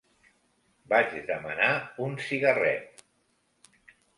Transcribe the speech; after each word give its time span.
Vaig 0.93 1.13
demanar 1.27 1.69
un 2.07 2.17
cigarret 2.31 3.07